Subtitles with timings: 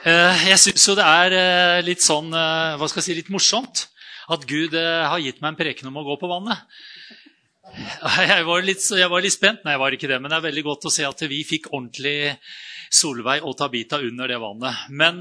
[0.00, 3.32] Eh, jeg syns jo det er eh, litt sånn eh, hva skal jeg si, litt
[3.32, 3.84] morsomt
[4.32, 6.60] at Gud har gitt meg en preken om å gå på vannet.
[8.30, 9.60] Jeg var, litt, jeg var litt spent.
[9.62, 11.68] Nei, jeg var ikke det, men det er veldig godt å se at vi fikk
[11.70, 12.32] ordentlig
[12.94, 14.86] Solveig og Tabita under det vannet.
[14.90, 15.20] Men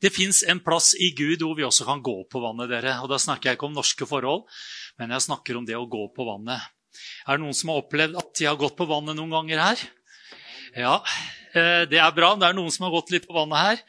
[0.00, 2.68] det fins en plass i Gud hvor vi også kan gå på vannet.
[2.72, 2.98] dere.
[3.04, 4.44] Og Da snakker jeg ikke om norske forhold,
[5.00, 6.68] men jeg snakker om det å gå på vannet.
[7.24, 9.88] Er det noen som har opplevd at de har gått på vannet noen ganger her?
[10.76, 10.98] Ja,
[11.54, 12.34] det er bra.
[12.36, 13.82] Det er noen som har gått litt på vannet her.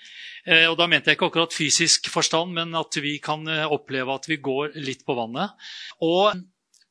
[0.50, 4.16] Eh, og da mente jeg ikke akkurat fysisk forstand, men at vi kan eh, oppleve
[4.16, 5.54] at vi går litt på vannet.
[6.06, 6.40] Og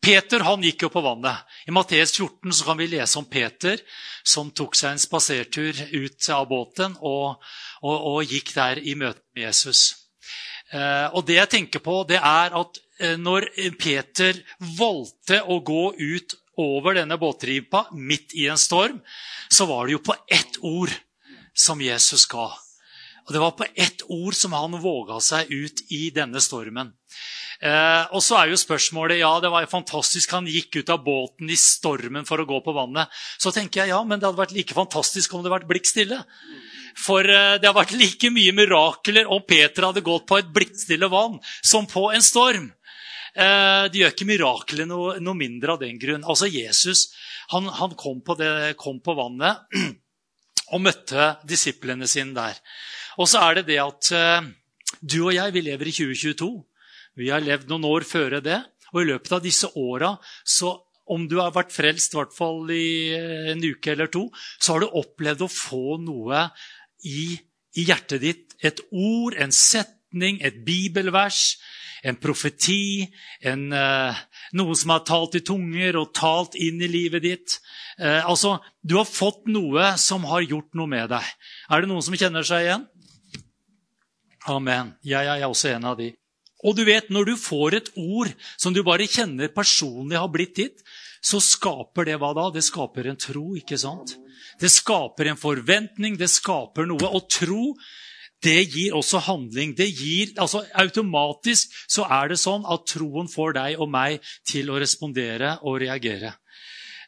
[0.05, 1.47] Peter han gikk jo på vannet.
[1.67, 3.81] I Matteus 14 så kan vi lese om Peter
[4.23, 7.41] som tok seg en spasertur ut av båten og,
[7.83, 9.89] og, og gikk der i møte med Jesus.
[10.71, 12.85] Eh, og det jeg tenker på, det er at
[13.23, 13.45] når
[13.79, 14.35] Peter
[14.75, 19.01] valgte å gå ut over denne båtripa midt i en storm,
[19.49, 20.93] så var det jo på ett ord
[21.55, 22.51] som Jesus ga.
[23.29, 26.95] Og Det var på ett ord som han våga seg ut i denne stormen.
[27.61, 30.33] Eh, og så er jo spørsmålet ja, det var fantastisk.
[30.33, 33.13] Han gikk ut av båten i stormen for å gå på vannet.
[33.37, 36.23] Så tenker jeg ja, men det hadde vært like fantastisk om det hadde vært blikkstille.
[36.99, 41.11] For eh, det har vært like mye mirakler om Peter hadde gått på et blikkstille
[41.13, 42.71] vann som på en storm.
[43.39, 46.27] Eh, det gjør ikke miraklet noe, noe, mindre av den grunn.
[46.27, 47.07] Altså Jesus
[47.53, 49.79] han, han kom, på det, kom på vannet
[50.75, 52.59] og møtte disiplene sine der.
[53.23, 54.49] Og så er det det at uh,
[55.01, 56.51] du og jeg vi lever i 2022.
[57.19, 58.59] Vi har levd noen år før det.
[58.93, 60.13] Og i løpet av disse åra,
[61.09, 64.27] om du har vært frelst i hvert fall i eh, en uke eller to,
[64.59, 66.47] så har du opplevd å få noe
[67.07, 67.37] i,
[67.79, 68.57] i hjertet ditt.
[68.65, 71.59] Et ord, en setning, et bibelvers,
[72.07, 73.09] en profeti,
[73.41, 74.19] en, uh,
[74.59, 77.59] noe som har talt i tunger og talt inn i livet ditt.
[77.99, 81.35] Uh, altså, Du har fått noe som har gjort noe med deg.
[81.71, 82.87] Er det noen som kjenner seg igjen?
[84.49, 84.95] Amen.
[85.05, 86.13] Jeg er også en av de.
[86.67, 90.57] Og du vet, når du får et ord som du bare kjenner personlig har blitt
[90.59, 90.81] ditt,
[91.23, 92.49] så skaper det hva da?
[92.55, 94.17] Det skaper en tro, ikke sant?
[94.59, 97.11] Det skaper en forventning, det skaper noe.
[97.11, 97.75] Og tro,
[98.45, 99.75] det gir også handling.
[99.77, 104.71] Det gir, altså Automatisk så er det sånn at troen får deg og meg til
[104.71, 106.37] å respondere og reagere.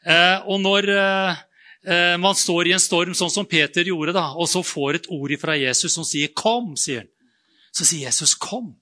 [0.02, 1.40] Eh, og når eh,
[1.86, 5.10] eh man står i en storm, sånn som Peter gjorde, da, og så får et
[5.12, 7.10] ord fra Jesus som sier 'kom', sier han.
[7.72, 8.74] Så sier Jesus 'kom',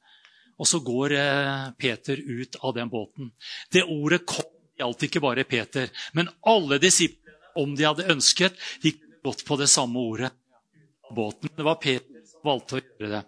[0.58, 3.32] og så går eh, Peter ut av den båten.
[3.70, 8.92] Det ordet 'kom' gjaldt ikke bare Peter, men alle disiplene, om de hadde ønsket, de
[9.24, 10.32] gått på det samme ordet.
[11.10, 11.48] båten.
[11.56, 13.22] Det var Peter valgte å gjøre det.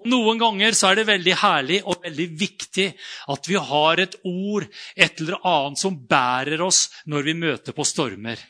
[0.00, 2.88] Og noen ganger så er det veldig herlig og veldig viktig
[3.34, 4.66] at vi har et ord,
[4.96, 8.40] et eller annet, som bærer oss når vi møter på stormer.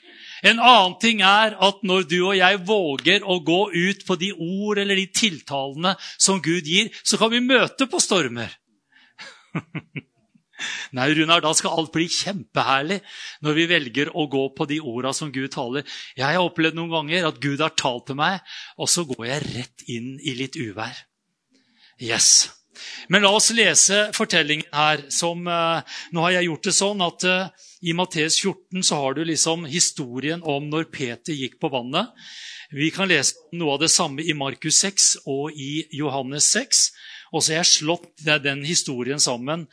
[0.45, 4.33] En annen ting er at når du og jeg våger å gå ut på de
[4.35, 8.53] ord eller de tiltalene som Gud gir, så kan vi møte på stormer.
[10.97, 13.01] Nei, Runar, da skal alt bli kjempeherlig
[13.45, 15.87] når vi velger å gå på de orda som Gud taler.
[16.19, 18.43] Jeg har opplevd noen ganger at Gud har talt til meg,
[18.79, 21.05] og så går jeg rett inn i litt uvær.
[22.03, 22.51] Yes.
[23.09, 25.05] Men la oss lese fortellingen her.
[25.13, 25.83] Som, uh,
[26.13, 29.67] nå har jeg gjort det sånn at uh, i Matteus 14 så har du liksom
[29.71, 32.11] historien om når Peter gikk på vannet.
[32.75, 36.87] Vi kan lese noe av det samme i Markus 6 og i Johannes 6.
[37.35, 39.67] Og så har jeg slått den historien sammen,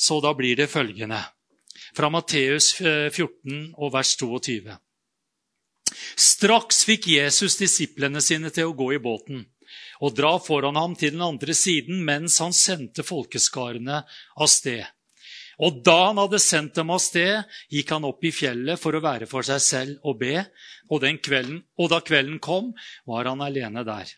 [0.00, 1.20] så da blir det følgende.
[1.96, 4.76] Fra Matteus 14 eh, og vers 22.
[6.20, 9.44] Straks fikk Jesus disiplene sine til å gå i båten
[10.00, 14.86] og dra foran ham til den andre siden mens han sendte folkeskarene av sted.
[15.60, 19.02] Og da han hadde sendt dem av sted, gikk han opp i fjellet for å
[19.04, 20.38] være for seg selv og be.
[20.88, 22.72] Og, kvelden, og da kvelden kom,
[23.06, 24.08] var han alene der.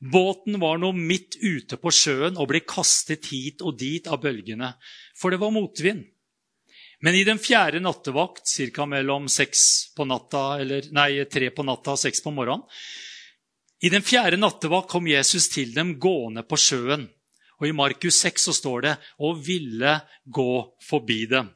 [0.00, 4.74] Båten var nå midt ute på sjøen og ble kastet hit og dit av bølgene,
[5.16, 6.04] for det var motvind.
[7.04, 8.86] Men i den fjerde nattevakt, ca.
[8.86, 9.26] mellom
[9.96, 12.64] på natta, eller, nei, tre på natta og seks på morgenen,
[13.84, 17.04] i den fjerde nattevakt kom Jesus til dem gående på sjøen.
[17.60, 21.52] Og i Markus 6 så står det 'og ville gå forbi dem'.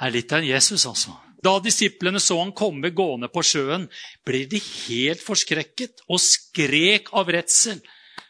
[0.00, 1.16] Det er litt av en Jesus, altså.
[1.44, 3.88] Da disiplene så han komme gående på sjøen,
[4.24, 7.82] ble de helt forskrekket og skrek av redsel.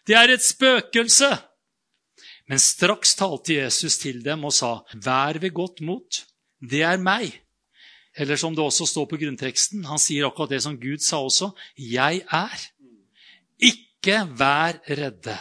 [0.07, 1.31] Det er et spøkelse!
[2.51, 6.25] Men straks talte Jesus til dem og sa, 'Vær ved godt mot.
[6.61, 7.41] Det er meg.'
[8.17, 11.51] Eller som det også står på grunnteksten, han sier akkurat det som Gud sa også,
[11.79, 12.69] 'Jeg er'.
[13.59, 15.39] Ikke vær redde.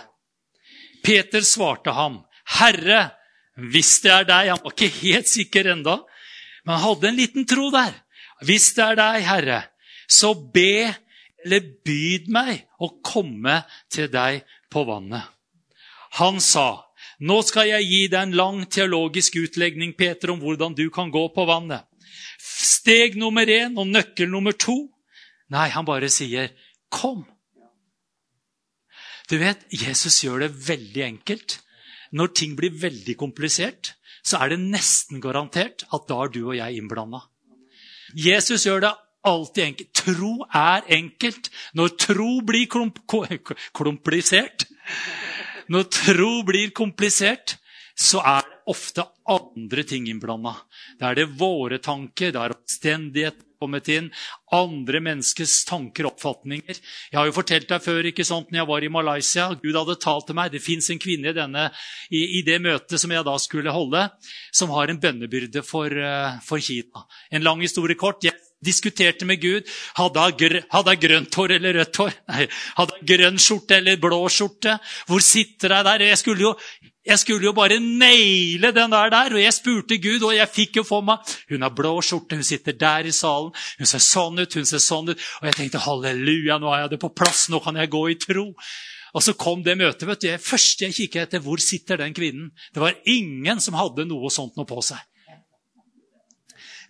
[1.03, 3.11] Peter svarte ham, 'Herre,
[3.57, 5.99] hvis det er deg' Han var ikke helt sikker enda,
[6.63, 7.93] men han hadde en liten tro der.
[8.43, 9.59] 'Hvis det er deg, Herre,
[10.07, 10.93] så be
[11.43, 13.61] eller byd meg å komme
[13.91, 15.23] til deg på vannet.
[16.19, 16.85] Han sa,
[17.19, 21.25] nå skal jeg gi deg en lang teologisk utlegning, Peter, om hvordan du kan gå
[21.33, 21.85] på vannet.
[22.39, 24.75] Steg nummer én og nøkkel nummer to.
[25.53, 26.51] Nei, han bare sier,
[26.93, 27.23] kom.
[29.29, 31.59] Du vet, Jesus gjør det veldig enkelt.
[32.13, 36.55] Når ting blir veldig komplisert, så er det nesten garantert at da er du og
[36.57, 37.23] jeg innblanda.
[38.15, 38.93] Jesus gjør det
[39.27, 39.91] alltid enkelt.
[39.95, 41.49] Tro er enkelt.
[41.73, 43.01] Når tro blir klump,
[43.73, 44.67] komplisert
[45.71, 47.57] Når tro blir komplisert,
[47.95, 50.55] så er det ofte andre ting innblanda.
[50.99, 54.11] Da er det våre tanker, det er omstendighet kommet inn,
[54.53, 56.77] andre menneskers tanker og oppfatninger.
[57.11, 59.99] Jeg har jo fortalt deg før ikke sant, når jeg var i Malaysia, Gud hadde
[60.03, 60.53] talt til meg.
[60.53, 61.67] Det fins en kvinne i, denne,
[62.11, 64.07] i, i, det møtet som jeg da skulle holde,
[64.53, 67.07] som har en bønnebyrde for, uh, for Kina.
[67.33, 68.23] En lang historie kort.
[68.27, 69.69] Jeg diskuterte med Gud.
[69.97, 72.15] Hadde jeg grønt hår eller rødt hår?
[72.31, 74.77] Nei, hadde jeg grønn skjorte eller blå skjorte?
[75.09, 76.05] Hvor sitter jeg der?
[76.13, 76.53] Jeg skulle jo,
[77.03, 79.35] jeg skulle jo bare naile den der, der.
[79.35, 81.19] Og jeg spurte Gud, og jeg fikk jo for meg
[81.51, 83.51] Hun har blå skjorte, hun sitter der i salen.
[83.79, 85.29] Hun ser sånn ut, hun ser sånn ut.
[85.41, 88.19] Og jeg tenkte halleluja, nå har jeg det på plass, nå kan jeg gå i
[88.19, 88.47] tro.
[89.13, 90.07] Og så kom det møtet.
[90.07, 90.27] vet du.
[90.27, 92.51] Det første jeg kikket etter, hvor sitter den kvinnen?
[92.73, 94.97] Det var ingen som hadde noe sånt noe på seg.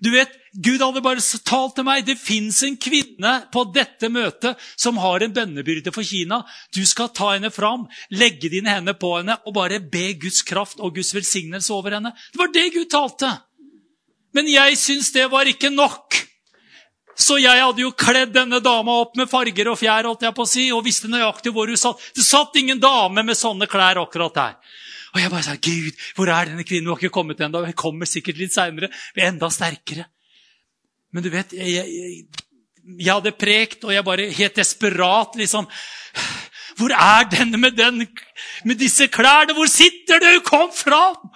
[0.04, 4.60] Du vet, Gud hadde bare talt til meg det fins en kvinne på dette møtet
[4.76, 6.42] som har en bønnebyrde for Kina.
[6.76, 10.84] Du skal ta henne fram, legge dine hender på henne og bare be Guds kraft
[10.84, 12.12] og Guds velsignelse over henne.
[12.34, 13.32] Det var det Gud talte.
[14.36, 16.20] Men jeg syns det var ikke nok.
[17.16, 20.44] Så jeg hadde jo kledd denne dama opp med farger og fjær holdt jeg på
[20.44, 22.02] å si, og visste nøyaktig hvor hun satt.
[22.18, 24.56] Det satt ingen dame med sånne klær akkurat der.
[25.14, 27.66] Og jeg bare sa, 'Gud, hvor er denne kvinnen?' Hun har ikke kommet ennå.
[27.66, 28.90] Hun kommer sikkert litt seinere.
[29.16, 30.06] Enda sterkere.
[31.14, 32.26] Men du vet, jeg, jeg,
[33.00, 35.68] jeg, hadde prekt, og jeg bare helt desperat liksom
[36.78, 38.08] Hvor er denne med, den,
[38.66, 39.54] med disse klærne?
[39.54, 40.42] Hvor sitter du?
[40.42, 41.30] Kom fram!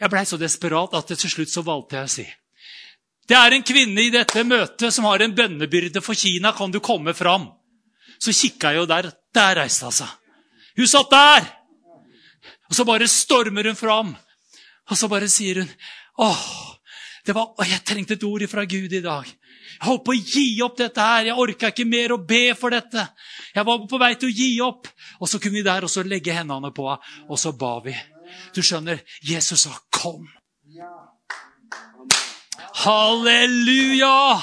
[0.00, 2.26] Jeg blei så desperat at til slutt så valgte jeg å si
[3.30, 6.50] det er en kvinne i dette møtet som har en bønnebyrde for Kina.
[6.50, 7.46] Kan du komme fram?
[8.18, 9.12] Så kikka jeg jo der.
[9.30, 10.10] Der reiste hun seg.
[10.80, 11.46] Hun satt der!
[12.70, 14.14] Og så bare stormer hun fram.
[14.90, 15.72] Og så bare sier hun
[16.20, 16.46] åh,
[17.26, 19.26] det var, jeg trengte et ord fra Gud i dag.
[19.80, 21.28] Jeg holdt på å gi opp dette her.
[21.30, 23.04] Jeg orka ikke mer å be for dette.
[23.54, 24.88] Jeg var på vei til å gi opp.
[25.20, 27.94] Og så kunne vi der også legge hendene på henne, og så ba vi.
[28.54, 30.28] Du skjønner, Jesus sa 'kom'.
[32.84, 34.40] Halleluja!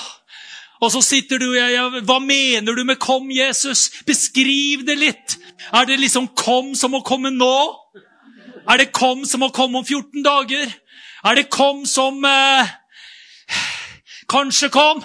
[0.82, 4.04] Og så sitter du og jeg Hva mener du med 'kom, Jesus'?
[4.06, 5.38] Beskriv det litt.
[5.74, 7.76] Er det liksom 'kom' som å komme nå?
[8.68, 10.72] Er det kom som må komme om 14 dager?
[11.28, 12.74] Er det kom som eh,
[14.30, 15.04] kanskje kom?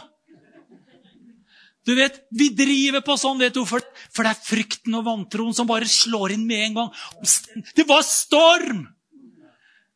[1.86, 3.82] Du vet, Vi driver på sånn, vet du, for,
[4.14, 6.92] for det er frykten og vantroen som bare slår inn med en gang.
[7.74, 8.86] Det var storm!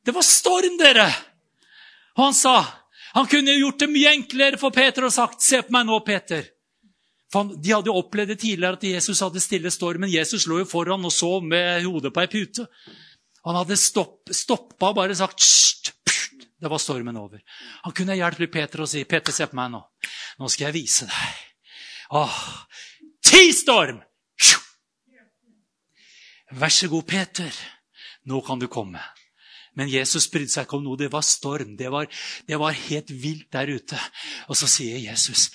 [0.06, 1.06] Det var storm, dere!
[2.16, 2.58] Og han sa
[3.16, 6.50] han kunne gjort det mye enklere for Peter og sagt, 'Se på meg nå, Peter.'
[7.32, 10.10] For de hadde jo opplevd det tidligere at Jesus hadde stille stormen.
[10.10, 12.66] Jesus lå jo foran og sov med hodet på ei pute.
[13.46, 15.92] Han hadde stopp, stoppa og bare sagt Sht!
[16.56, 17.42] Det var stormen over.
[17.84, 19.82] Han kunne hjelpe Peter og si, 'Peter, se på meg nå.
[20.40, 21.42] Nå skal jeg vise deg.'
[22.16, 22.38] Åh,
[23.22, 24.00] ti storm!
[26.56, 27.52] Vær så god, Peter.
[28.30, 29.02] Nå kan du komme.
[29.76, 30.98] Men Jesus brydde seg ikke om noe.
[30.98, 31.74] Det var storm.
[31.76, 32.08] Det var,
[32.48, 33.98] det var, helt vilt der ute.
[34.48, 35.50] Og så sier Jesus,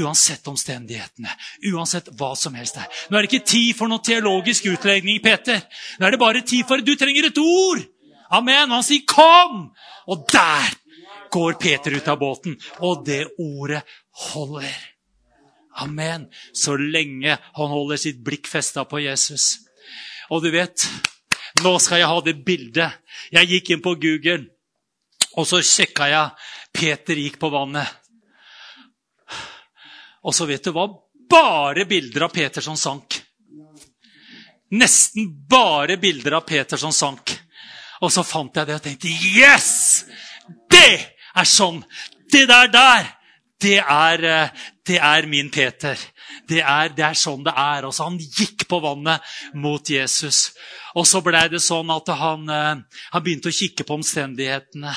[0.00, 1.32] uansett omstendighetene,
[1.72, 5.60] uansett hva som helst er Nå er det ikke tid for noen teologisk utlegning, Peter.
[6.00, 7.84] Nå er det bare tid for Du trenger et ord!
[8.30, 8.72] Amen.
[8.72, 9.70] Han sier 'kom'!
[10.08, 10.74] Og der
[11.30, 12.56] går Peter ut av båten.
[12.80, 13.82] Og det ordet
[14.32, 14.76] holder.
[15.76, 16.26] Amen.
[16.52, 19.58] Så lenge han holder sitt blikk festa på Jesus.
[20.30, 20.88] Og du vet
[21.62, 22.98] nå skal jeg ha det bildet.
[23.32, 24.42] Jeg gikk inn på Google,
[25.36, 27.88] og så sjekka jeg Peter gikk på vannet.
[30.26, 30.88] Og så vet du hva?
[31.30, 33.20] Bare bilder av Peter som sank.
[34.76, 37.32] Nesten bare bilder av Peter som sank.
[38.02, 40.04] Og så fant jeg det og tenkte Yes!
[40.70, 40.98] Det
[41.36, 41.80] er sånn!
[42.32, 43.12] Det der der!
[43.56, 45.96] Det er, eh, det er min Peter.
[46.48, 47.86] Det er, det er, sånn det er.
[47.86, 50.52] Altså, han gikk på vannet mot Jesus.
[50.96, 54.94] Og så blei det sånn at han, eh, han, begynte å kikke på omstendighetene.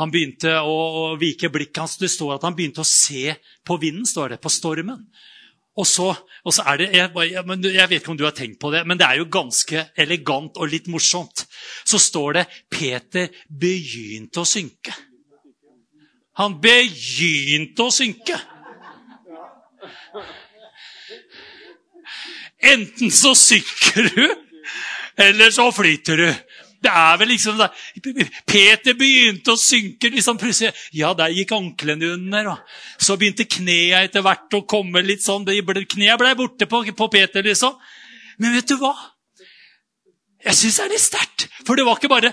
[0.00, 1.98] Han begynte å, å vike blikket hans.
[2.00, 5.04] Det står at han begynte å se på vinden, står det, på stormen.
[5.78, 6.08] Og så,
[6.44, 8.98] og så er det jeg, jeg, vet ikke om du har tenkt på det, men
[9.00, 11.46] det er jo ganske elegant og litt morsomt.
[11.86, 14.96] Så står det 'Peter begynte å synke'.
[16.40, 18.36] Han begynte å synke.
[22.62, 24.24] Enten så synker du,
[25.16, 26.28] eller så flyter du.
[26.80, 27.66] Det er vel liksom da,
[28.48, 30.08] Peter begynte å synke.
[30.08, 32.48] liksom plutselig, Ja, der gikk anklene under.
[32.54, 32.58] og
[32.98, 35.44] Så begynte knærne etter hvert å komme litt sånn.
[35.44, 37.76] Knærne ble borte på, på Peter, liksom.
[38.38, 38.94] Men vet du hva?
[40.40, 41.48] Jeg syns det er litt sterkt.
[41.66, 42.32] For det var ikke bare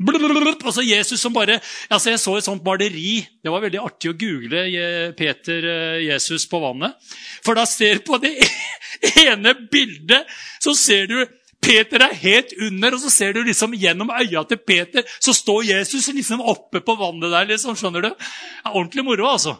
[0.00, 0.64] blopp.
[0.72, 3.26] så Jesus som bare, altså Jeg så et sånt maleri.
[3.42, 6.96] Det var veldig artig å google Peter eh, Jesus på vannet.
[7.44, 8.36] For da ser du på det
[9.26, 10.26] ene bildet,
[10.60, 11.20] så ser du
[11.60, 15.66] Peter er helt under, og så ser du liksom gjennom øya til Peter, så står
[15.68, 17.50] Jesus liksom oppe på vannet der.
[17.52, 18.08] liksom, skjønner du?
[18.08, 19.58] Det ordentlig moro, altså.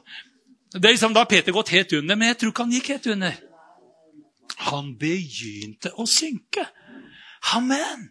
[0.72, 2.88] Det er liksom Da har Peter gått helt under, men jeg tror ikke han gikk
[2.94, 3.36] helt under.
[4.70, 6.64] Han begynte å synke.
[7.56, 8.08] Amen.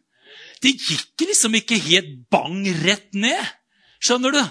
[0.63, 3.55] Det gikk liksom ikke helt bang rett ned.
[3.99, 4.41] Skjønner du?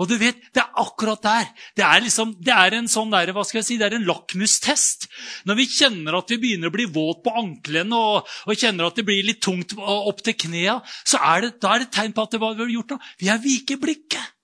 [0.00, 1.48] Og du vet, Det er akkurat der.
[1.76, 4.06] Det er, liksom, det er en sånn der, hva skal jeg si, det er en
[4.08, 5.08] lakmustest.
[5.44, 9.00] Når vi kjenner at vi begynner å bli våt på anklene og, og kjenner at
[9.00, 12.14] det blir litt tungt opp til knea, så er det, da er det et tegn
[12.16, 13.10] på at det, var vi har gjort noe.
[13.20, 14.38] Vi er vike blikket.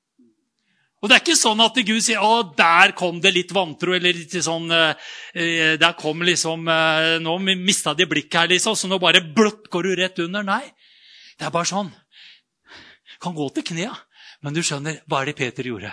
[0.99, 3.95] Og Det er ikke sånn at Gud sier å, der kom det litt vantro.
[3.95, 8.91] eller litt sånn, eh, der kom liksom, eh, Nå mista de blikket her, liksom, så
[8.91, 10.43] nå bare bløtt går du rett under.
[10.43, 10.65] Nei.
[11.39, 11.91] Det er bare sånn.
[13.23, 13.95] Kan gå til knea.
[14.45, 15.91] Men du skjønner, hva er det Peter gjorde?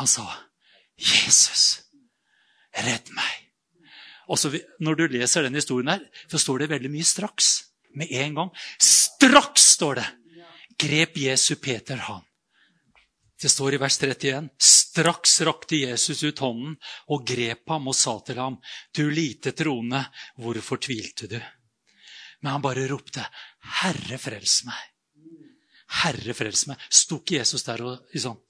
[0.00, 0.26] Han sa,
[0.98, 1.84] 'Jesus,
[2.76, 3.40] redd meg'.
[4.28, 7.70] Og så, Når du leser den historien her, så står det veldig mye straks.
[7.94, 8.50] Med en gang.
[8.80, 10.06] Straks, står det!
[10.78, 12.22] Grep Jesu Peter han.
[13.40, 14.48] Det står i vers 31.
[14.58, 16.76] Straks rakte Jesus ut hånden
[17.12, 18.56] og grep ham og sa til ham,
[18.94, 20.04] Du lite troende,
[20.36, 21.40] hvorfor tvilte du?
[22.40, 23.24] Men han bare ropte,
[23.80, 24.80] Herre, frels meg.
[26.02, 26.80] Herre, frels meg.
[26.92, 28.40] Sto ikke Jesus der og liksom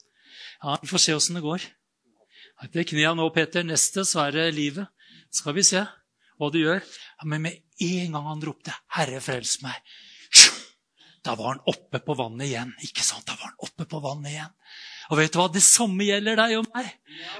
[0.65, 1.65] Ja, vi får se åssen det går.
[2.73, 3.65] Det knia nå, Peter.
[3.67, 4.89] Neste, så er det livet.
[5.35, 5.83] Skal vi se
[6.39, 6.81] hva du gjør.
[7.29, 9.83] Men med en gang han ropte 'Herre, frels meg',
[11.25, 12.73] da var han oppe på vannet igjen.
[12.85, 13.27] Ikke sant?
[13.27, 14.53] Da var han oppe på vannet igjen.
[15.11, 15.49] Og vet du hva?
[15.53, 16.91] Det samme gjelder deg og meg.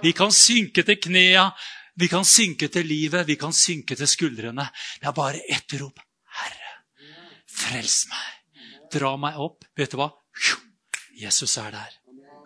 [0.05, 1.51] Vi kan synke til knea,
[1.97, 4.67] vi kan synke til livet, vi kan synke til skuldrene.
[5.01, 6.01] Det er bare ett rop.
[7.65, 8.35] Frels meg
[8.95, 9.67] dra meg opp.
[9.77, 10.11] Vet du hva?
[11.19, 11.99] Jesus er der.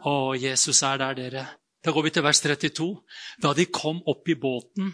[0.07, 1.45] Å, Jesus er der, dere.
[1.85, 2.89] Da går vi til vers 32.
[3.43, 4.93] Da de kom opp i båten,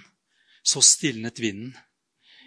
[0.65, 1.75] så stilnet vinden.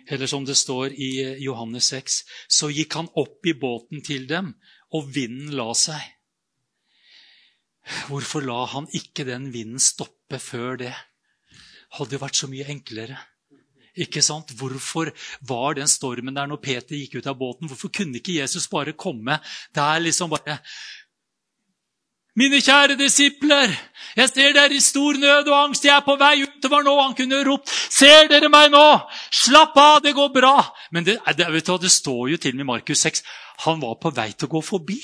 [0.08, 2.22] Eller som det står i eh, Johannes 6,
[2.60, 4.54] så gikk han opp i båten til dem,
[4.96, 6.00] og vinden la seg.
[8.08, 10.94] Hvorfor la han ikke den vinden stoppe før det?
[11.98, 13.20] Hadde det vært så mye enklere.
[13.98, 14.54] Ikke sant?
[14.58, 15.12] Hvorfor
[15.50, 17.68] var den stormen der når Peter gikk ut av båten?
[17.70, 19.40] Hvorfor kunne ikke Jesus bare komme
[19.76, 20.60] der liksom bare
[22.38, 23.72] Mine kjære disipler,
[24.14, 25.86] jeg ser dere i stor nød og angst.
[25.86, 26.94] Jeg er på vei utover nå.
[27.02, 28.84] Han kunne ropt, 'Ser dere meg nå?
[29.34, 32.66] Slapp av, det går bra.' Men det, det, du, det står jo til og med
[32.66, 33.24] i Markus 6
[33.66, 35.02] han var på vei til å gå forbi.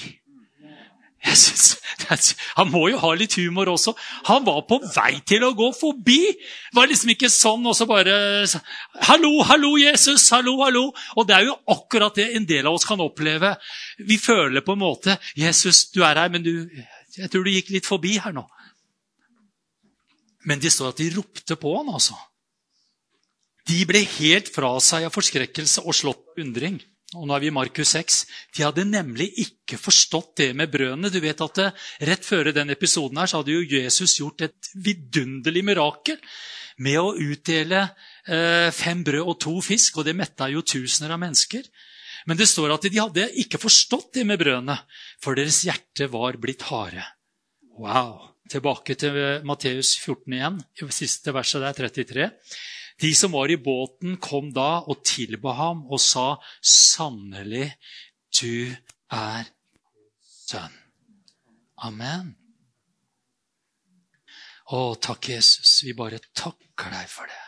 [1.24, 3.94] Synes, han må jo ha litt humor også.
[4.28, 6.20] Han var på vei til å gå forbi.
[6.36, 8.44] Det var liksom ikke sånn og så bare
[9.08, 10.30] 'Hallo, hallo, Jesus!
[10.36, 13.56] Hallo, hallo!' Og det er jo akkurat det en del av oss kan oppleve.
[14.00, 16.70] Vi føler på en måte 'Jesus, du er her, men du,
[17.18, 18.50] jeg tror du gikk litt forbi her nå.'
[20.46, 22.20] Men de står at de ropte på han, altså.
[23.64, 26.82] De ble helt fra seg av forskrekkelse og slått undring.
[27.14, 28.20] Og nå er vi i Markus 6.
[28.58, 31.12] De hadde nemlig ikke forstått det med brødene.
[31.14, 31.70] Du vet at det,
[32.10, 36.20] Rett før den episoden her, så hadde jo Jesus gjort et vidunderlig mirakel
[36.82, 41.22] med å utdele eh, fem brød og to fisk, og det metta jo tusener av
[41.22, 41.68] mennesker.
[42.26, 44.78] Men det står at de hadde ikke forstått det med brødene,
[45.22, 47.04] for deres hjerte var blitt harde.
[47.78, 48.30] Wow.
[48.50, 49.16] Tilbake til
[49.48, 50.58] Matteus 14 igjen,
[50.92, 52.30] siste verset der, 33.
[53.04, 57.74] De som var i båten, kom da og tilba ham og sa, 'Sannelig,
[58.40, 58.72] du
[59.12, 59.50] er
[60.48, 60.80] sønn'.
[61.84, 62.36] Amen.
[64.72, 65.82] Å, takk, Jesus.
[65.84, 67.42] Vi bare takker deg for det.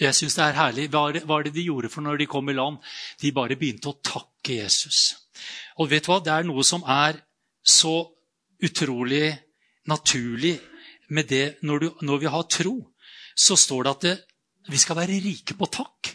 [0.00, 0.88] Jeg syns det er herlig.
[0.90, 2.80] Hva var det de gjorde for når de kom i land?
[3.20, 5.14] De bare begynte å takke Jesus.
[5.78, 6.18] Og vet du hva?
[6.24, 7.20] Det er noe som er
[7.62, 8.08] så
[8.64, 9.36] utrolig
[9.88, 10.56] naturlig
[11.08, 12.74] med det når, du, når vi har tro.
[13.36, 14.16] Så står det at det,
[14.70, 16.14] vi skal være rike på takk.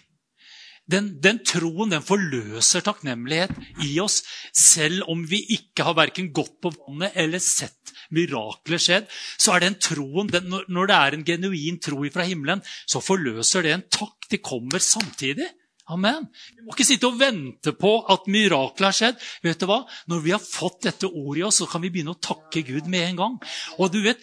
[0.85, 4.19] Den, den, troen den forløser takknemlighet i oss,
[4.53, 9.09] selv om vi ikke har verken gått på vannet eller sett mirakler skjedd.
[9.41, 13.65] Så er den troen, den, Når det er en genuin tro fra himmelen, så forløser
[13.65, 14.29] det en takk.
[14.29, 15.49] De kommer samtidig.
[15.89, 16.25] Amen.
[16.57, 19.19] Vi må ikke sitte og vente på at mirakler har skjedd.
[19.45, 19.83] Vet du hva?
[20.09, 22.89] Når vi har fått dette ordet i oss, så kan vi begynne å takke Gud
[22.89, 23.37] med en gang.
[23.77, 24.21] Og du vet,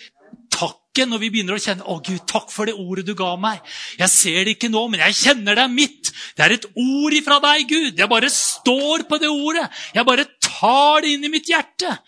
[0.93, 3.61] takke når vi begynner å kjenne 'Å, Gud, takk for det ordet du ga meg'.
[3.99, 6.13] Jeg ser det ikke nå, men jeg kjenner det er mitt.
[6.37, 7.99] Det er et ord ifra deg, Gud.
[7.99, 9.71] Jeg bare står på det ordet.
[9.95, 11.99] Jeg bare tar det inn i mitt hjerte.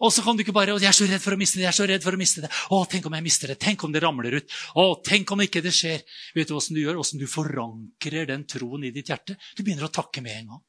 [0.00, 1.68] Og så kan du ikke bare 'Jeg er så redd for å miste det.' jeg
[1.68, 2.50] er så redd for å miste det.
[2.70, 3.58] Å, tenk om jeg mister det.
[3.58, 4.50] Tenk om det ramler ut.
[4.74, 6.02] Å, tenk om ikke det skjer.
[6.34, 6.98] Vet du åssen du gjør?
[6.98, 9.36] Åssen du forankrer den troen i ditt hjerte?
[9.54, 10.62] Du begynner å takke med en gang.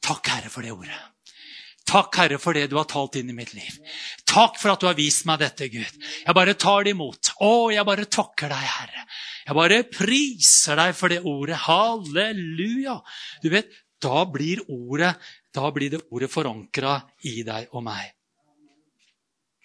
[0.00, 1.11] Takk, Herre, for det ordet.
[1.88, 3.76] Takk, Herre, for det du har talt inn i mitt liv.
[4.28, 6.00] Takk for at du har vist meg dette, Gud.
[6.22, 7.34] Jeg bare tar det imot.
[7.42, 9.06] Å, jeg bare takker deg, Herre.
[9.42, 11.58] Jeg bare priser deg for det ordet.
[11.66, 13.00] Halleluja.
[13.42, 13.72] Du vet,
[14.02, 15.14] da blir ordet
[15.52, 16.96] da blir det ordet forankra
[17.28, 18.14] i deg og meg.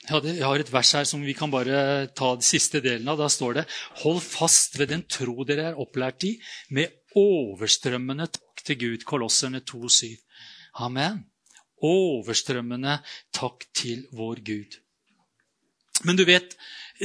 [0.07, 3.19] Jeg har et vers her som vi kan bare ta den siste delen av.
[3.19, 3.65] Da står det
[4.03, 6.35] Hold fast ved den tro dere er opplært i,
[6.71, 9.07] med overstrømmende takk til Gud.
[9.07, 10.15] Kolosserne 2,7.
[10.83, 11.25] Amen
[11.85, 12.99] overstrømmende
[13.35, 14.77] takk til vår Gud.
[16.05, 16.53] Men du vet,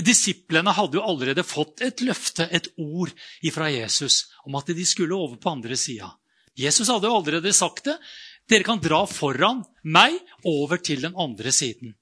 [0.04, 3.12] disiplene hadde jo allerede fått et løfte, et ord
[3.52, 6.10] fra Jesus om at de skulle over på andre sida.
[6.58, 7.96] Jesus hadde jo allerede sagt det.
[8.50, 11.94] Dere kan dra foran meg over til den andre siden.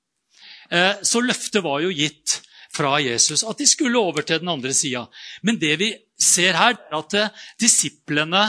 [0.71, 2.41] Eh, så løftet var jo gitt
[2.75, 5.05] fra Jesus at de skulle over til den andre sida.
[5.43, 8.45] Men det vi ser her, er at eh, disiplene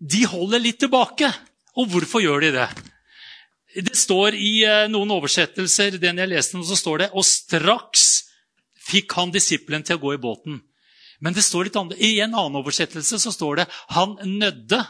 [0.00, 1.28] de holder litt tilbake.
[1.80, 2.68] Og hvorfor gjør de det?
[3.74, 8.04] Det står i eh, noen oversettelser den jeg leste, så står det og straks
[8.84, 10.60] fikk han disippelen til å gå i båten.
[11.24, 11.98] Men det står litt annet.
[11.98, 14.86] i en annen oversettelse så står det 'han nødde'.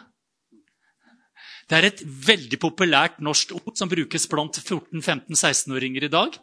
[1.69, 6.39] Det er et veldig populært norsk ord som brukes blant 14-15-16-åringer i dag.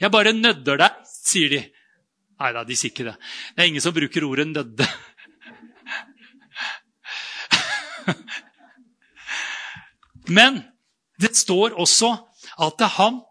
[0.00, 1.70] 'Jeg bare nødder deg', sier de.
[2.40, 3.16] Nei da, de sier ikke det.
[3.54, 4.88] Det er ingen som bruker ordet 'nødde'.
[10.28, 10.75] Men
[11.22, 12.12] det står også
[12.62, 13.22] at han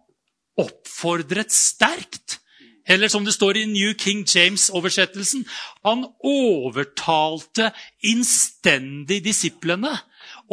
[0.59, 2.39] oppfordret sterkt.
[2.85, 5.41] Eller som det står i New King James-oversettelsen
[5.87, 7.71] Han overtalte
[8.05, 9.89] innstendig disiplene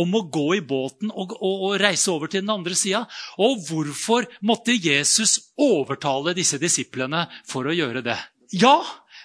[0.00, 3.04] om å gå i båten og, og, og reise over til den andre sida.
[3.36, 8.16] Og hvorfor måtte Jesus overtale disse disiplene for å gjøre det?
[8.56, 8.78] Ja,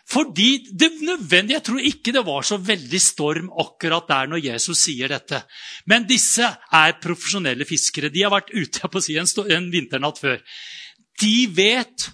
[0.08, 4.86] fordi det nødvendig, Jeg tror ikke det var så veldig storm akkurat der når Jesus
[4.86, 5.42] sier dette.
[5.86, 8.10] Men disse er profesjonelle fiskere.
[8.10, 10.40] De har vært ute på siden si en, en vinternatt før.
[11.20, 12.08] De vet,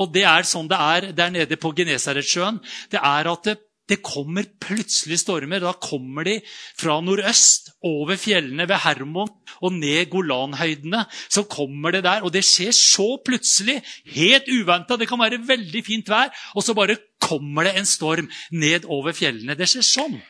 [0.00, 3.58] og det er sånn det er der nede på Genesaretsjøen, det er at det
[3.90, 5.60] det kommer plutselig stormer.
[5.60, 6.38] Da kommer de
[6.80, 9.28] fra nordøst, over fjellene ved Hermon
[9.60, 11.04] og ned Golanhøydene.
[11.28, 13.82] Så kommer det der, og det skjer så plutselig,
[14.14, 14.96] helt uventa.
[14.96, 19.12] Det kan være veldig fint vær, og så bare kommer det en storm ned over
[19.16, 19.56] fjellene.
[19.58, 20.22] Det skjer sånn.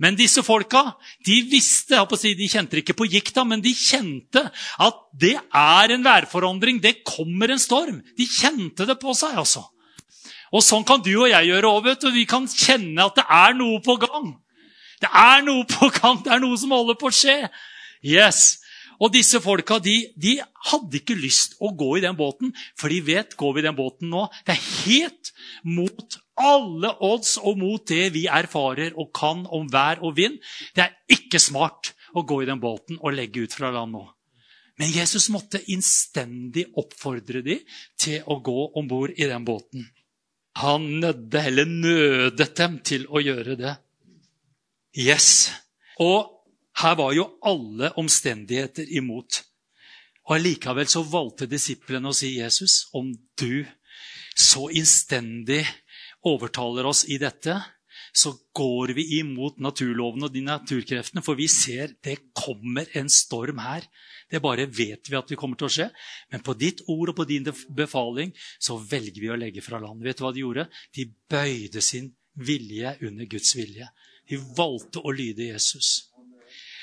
[0.00, 4.44] Men disse folka de visste, de kjente ikke på gikta, men de kjente
[4.80, 6.80] at det er en værforandring.
[6.82, 8.00] Det kommer en storm.
[8.18, 9.36] De kjente det på seg.
[9.36, 9.64] altså.
[10.52, 11.92] Og sånn kan du og jeg gjøre òg.
[12.12, 14.34] Vi kan kjenne at det er noe på gang.
[15.02, 16.20] Det er noe på gang.
[16.24, 17.38] Det er noe som holder på å skje.
[18.04, 18.60] Yes.
[19.02, 20.36] Og disse folka de, de,
[20.68, 23.74] hadde ikke lyst å gå i den båten, for de vet går vi i den
[23.74, 25.32] båten nå Det er helt
[25.66, 30.38] mot alle odds og mot det vi erfarer og kan om vær og vind.
[30.76, 34.04] Det er ikke smart å gå i den båten og legge ut fra land nå.
[34.78, 37.60] Men Jesus måtte innstendig oppfordre dem
[38.00, 39.84] til å gå om bord i den båten.
[40.60, 43.76] Han nødde, eller nødet dem til å gjøre det.
[44.98, 45.50] Yes.
[46.00, 46.28] Og
[46.82, 49.42] her var jo alle omstendigheter imot.
[50.28, 53.64] Og Allikevel så valgte disiplene å si, 'Jesus, om du
[54.36, 55.64] så innstendig
[56.24, 57.58] overtaler oss i dette,
[58.12, 63.62] så går vi imot naturlovene og de naturkreftene, for vi ser det kommer en storm
[63.64, 63.86] her.
[64.28, 65.88] Det bare vet vi at det kommer til å skje.
[66.32, 70.04] Men på ditt ord og på din befaling så velger vi å legge fra land.
[70.04, 70.68] Vet du hva de gjorde?
[70.92, 73.88] De bøyde sin vilje under Guds vilje.
[74.28, 76.12] De valgte å lyde Jesus.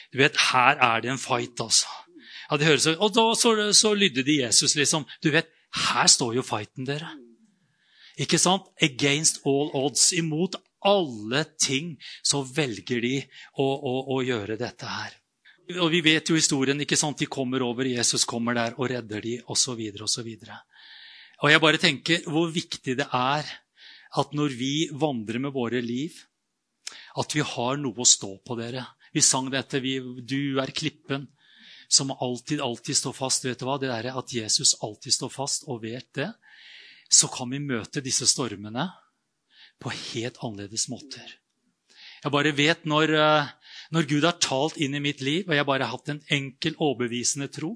[0.10, 1.90] Du vet, Her er det en fight, altså.
[2.50, 5.06] Ja, det høres, og da så, så lydde de Jesus, liksom.
[5.22, 5.52] Du vet,
[5.94, 7.12] her står jo fighten, dere.
[8.20, 8.66] Ikke sant?
[8.82, 10.10] Against all odds.
[10.18, 13.16] Imot alle ting så velger de
[13.60, 15.16] å, å, å gjøre dette her.
[15.78, 16.80] Og vi vet jo historien.
[16.82, 17.20] ikke sant?
[17.20, 19.82] De kommer over, Jesus kommer der og redder de, osv.
[20.02, 20.30] osv.
[21.40, 23.50] Og jeg bare tenker hvor viktig det er
[24.18, 26.16] at når vi vandrer med våre liv,
[27.20, 28.86] at vi har noe å stå på, dere.
[29.14, 29.82] Vi sang dette.
[29.84, 31.28] Vi, du er klippen
[31.90, 33.46] som alltid, alltid står fast.
[33.46, 33.78] Vet du hva?
[33.82, 36.32] Det derre at Jesus alltid står fast og vet det,
[37.10, 38.88] så kan vi møte disse stormene
[39.80, 41.36] på helt annerledes måter.
[42.24, 43.52] Jeg bare vet når uh,
[43.96, 46.76] når Gud har talt inn i mitt liv, og jeg bare har hatt en enkel,
[46.78, 47.74] overbevisende tro,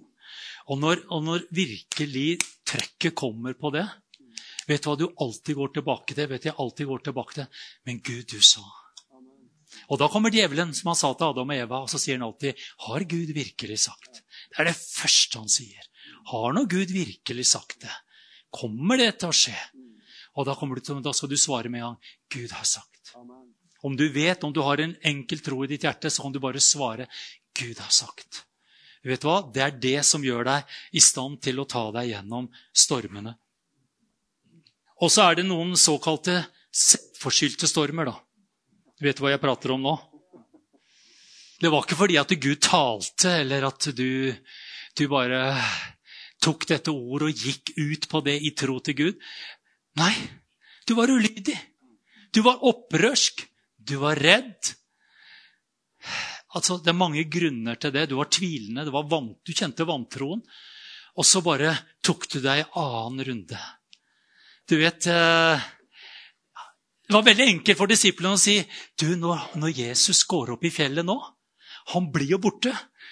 [0.70, 2.38] og når, og når virkelig
[2.70, 3.88] trøkket kommer på det,
[4.64, 6.30] Vet du hva du alltid går tilbake til?
[6.32, 7.64] Vet jeg alltid går tilbake til?
[7.84, 8.64] Men Gud, du sa.
[9.92, 12.28] Og da kommer djevelen, som han sa til Adam og Eva, og så sier han
[12.30, 15.84] alltid, 'Har Gud virkelig sagt?' Det er det første han sier.
[16.32, 17.92] Har nå Gud virkelig sagt det?
[18.52, 19.60] Kommer det til å skje?
[20.34, 23.14] Og da, du, da skal du svare med en gang, 'Gud har sagt'.
[23.84, 26.40] Om du vet, om du har en enkel tro i ditt hjerte, så kan du
[26.40, 27.08] bare svare,
[27.54, 28.44] 'Gud har sagt'.
[29.04, 29.42] Vet du hva?
[29.54, 33.36] Det er det som gjør deg i stand til å ta deg gjennom stormene.
[35.04, 38.06] Og så er det noen såkalte selvforskyldte stormer.
[38.06, 38.16] da.
[39.04, 39.98] Vet du hva jeg prater om nå?
[41.60, 44.32] Det var ikke fordi at Gud talte, eller at du,
[44.96, 45.42] du bare
[46.44, 49.28] tok dette ordet og gikk ut på det i tro til Gud.
[50.00, 50.14] Nei,
[50.88, 51.58] du var ulydig.
[52.34, 53.46] Du var opprørsk.
[53.78, 54.74] Du var redd.
[56.54, 58.10] Altså, Det er mange grunner til det.
[58.10, 60.42] Du var tvilende, var vant, du kjente vantroen.
[61.18, 63.60] Og så bare tok du deg en annen runde.
[64.70, 65.64] Du vet eh,
[67.04, 68.56] Det var veldig enkelt for disiplene å si
[68.98, 71.18] du, når, Jesus går opp i fjellet nå
[71.92, 72.72] Han blir jo borte.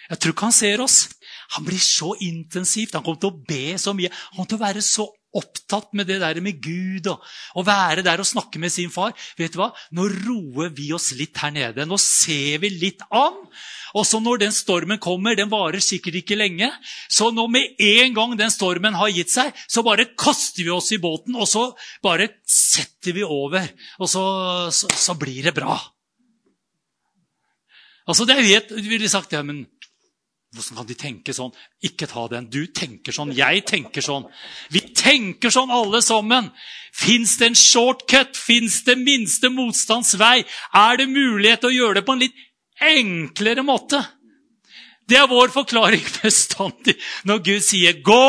[0.10, 1.10] Jeg tror ikke han ser oss.
[1.58, 2.96] Han blir så intensivt.
[2.96, 4.10] Han kommer til å be så mye.
[4.10, 5.06] Han kommer til å være så
[5.38, 7.24] opptatt med det der med Gud og
[7.58, 9.14] å være der og snakke med sin far.
[9.40, 9.70] Vet du hva?
[9.96, 11.88] Nå roer vi oss litt her nede.
[11.88, 13.40] Nå ser vi litt an.
[13.98, 16.70] Og så når den stormen kommer, den varer sikkert ikke lenge,
[17.12, 20.92] så nå med en gang den stormen har gitt seg, så bare kaster vi oss
[20.96, 21.70] i båten, og så
[22.04, 23.68] bare setter vi over.
[24.00, 24.24] Og så,
[24.72, 25.76] så, så blir det bra.
[28.10, 29.66] Altså, det er jo helt, ville sagt, ja, men
[30.52, 31.54] hvordan kan de tenke sånn?
[31.88, 32.50] Ikke ta den.
[32.52, 33.32] Du tenker sånn.
[33.36, 34.26] Jeg tenker sånn.
[34.74, 36.50] Vi tenker sånn alle sammen.
[36.92, 38.36] Fins det en shortcut?
[38.36, 40.42] Fins det minste motstands vei?
[40.76, 42.44] Er det mulighet til å gjøre det på en litt
[42.84, 44.02] enklere måte?
[45.08, 48.28] Det er vår forklaring bestandig når Gud sier 'gå,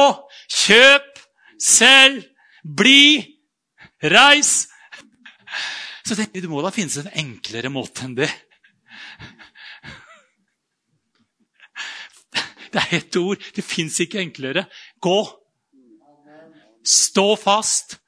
[0.62, 1.10] kjøp,
[1.58, 2.22] selg,
[2.62, 3.18] bli,
[3.98, 4.68] reis'.
[6.06, 8.30] Så tenker vi, det må da finnes en enklere måte enn det.
[12.72, 13.42] Det er ett ord.
[13.54, 14.64] Det fins ikke enklere.
[15.02, 15.18] Gå.
[16.82, 17.98] Stå fast.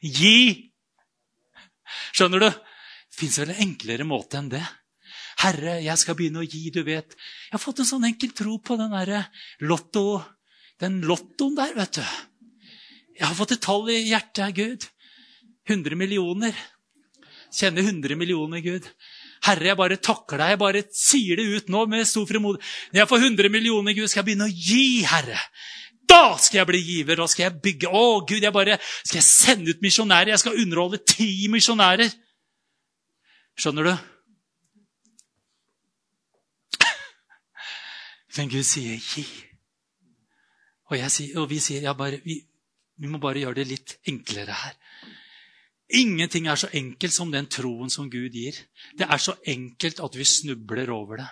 [0.00, 0.72] Gi.
[2.14, 2.48] Skjønner du?
[2.50, 4.64] Det fins vel en enklere måte enn det.
[5.42, 7.12] Herre, jeg skal begynne å gi, du vet.
[7.16, 9.26] Jeg har fått en sånn enkel tro på den derre
[9.64, 10.22] lotto,
[10.80, 12.06] den lottoen der, vet du.
[13.16, 14.86] Jeg har fått et tall i hjertet, Gud.
[15.68, 16.56] 100 millioner.
[17.52, 18.88] Kjenner 100 millioner, Gud.
[19.46, 20.52] Herre, jeg bare takker deg.
[20.54, 22.62] Jeg bare sier det ut nå med stor frimodig.
[22.92, 25.38] Når jeg får 100 millioner, Gud, skal jeg begynne å gi, Herre.
[26.06, 29.26] Da skal jeg bli giver, da skal jeg bygge Å, Gud, jeg bare skal jeg
[29.26, 30.32] sende ut misjonærer.
[30.34, 32.12] Jeg skal underholde ti misjonærer.
[33.56, 33.94] Skjønner du?
[38.36, 39.26] Men Gud sier 'gi'.
[40.86, 42.36] Og, sier, og vi sier ja, bare, vi,
[43.00, 44.76] vi må bare gjøre det litt enklere her.
[45.94, 48.56] Ingenting er så enkelt som den troen som Gud gir.
[48.98, 51.28] Det er så enkelt at vi snubler over det.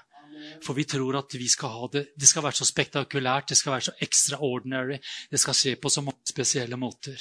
[0.63, 3.73] For vi tror at vi skal ha det, det skal være så spektakulært, det skal
[3.75, 4.99] være så extraordinary.
[5.31, 7.19] Det skal skje på så mange spesielle måter.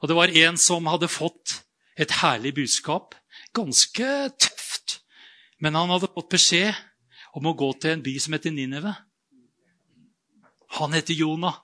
[0.00, 1.60] Og Det var en som hadde fått
[1.96, 3.14] et herlig budskap.
[3.54, 5.00] Ganske tøft.
[5.60, 6.74] Men han hadde fått beskjed
[7.36, 8.94] om å gå til en by som heter Nineve.
[10.80, 11.60] Han heter Jonah.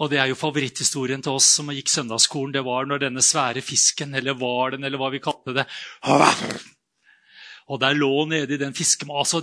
[0.00, 2.54] Og det er jo favoritthistorien til oss som gikk søndagsskolen.
[2.54, 5.66] Det var når denne svære fisken, eller var den, eller hva vi kalte det
[7.70, 9.42] Og der lå nede i den fiskemagen altså,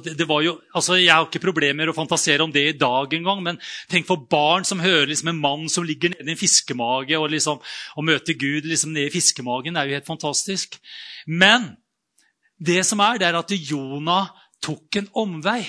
[0.75, 4.09] altså, Jeg har ikke problemer med å fantasere om det i dag engang, men tenk
[4.09, 7.61] for barn som hører liksom en mann som ligger nede i en fiskemage, og, liksom,
[7.95, 9.73] og møter Gud liksom nede i fiskemagen.
[9.73, 10.79] Det er jo helt fantastisk.
[11.25, 11.71] Men
[12.59, 14.33] det som er, det er at Jonah
[14.65, 15.61] tok en omvei.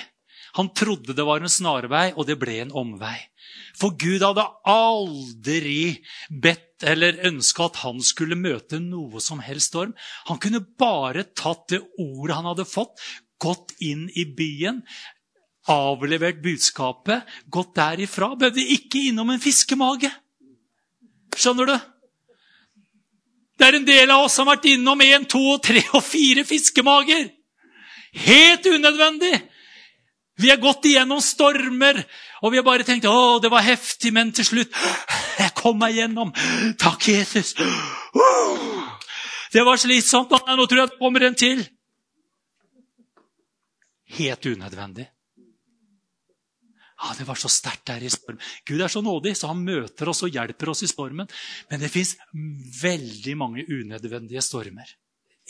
[0.59, 3.30] Han trodde det var en snarvei, og det ble en omvei.
[3.79, 9.93] For Gud hadde aldri bedt eller ønska at han skulle møte noe som helst storm.
[10.31, 12.97] Han kunne bare tatt det ordet han hadde fått,
[13.41, 14.83] gått inn i byen,
[15.71, 18.33] avlevert budskapet, gått derifra.
[18.37, 20.11] Behøvde ikke innom en fiskemage.
[21.37, 21.77] Skjønner du?
[23.61, 26.47] Det er en del av oss som har vært innom én, to, tre og fire
[26.49, 27.29] fiskemager.
[28.25, 29.35] Helt unødvendig.
[30.41, 32.01] Vi har gått igjennom stormer,
[32.41, 34.77] og vi har bare tenkt å, det var heftig, men til slutt
[35.41, 36.33] Jeg kom meg gjennom.
[36.81, 37.55] Takk, Jesus.
[39.51, 40.33] Det var slitsomt.
[40.33, 41.65] Nå tror jeg det kommer en til.
[44.21, 45.09] Helt unødvendig.
[47.01, 48.43] Ja, Det var så sterkt der i stormen.
[48.69, 51.29] Gud er så nådig, så han møter oss og hjelper oss i stormen.
[51.71, 52.17] Men det fins
[52.83, 54.89] veldig mange unødvendige stormer.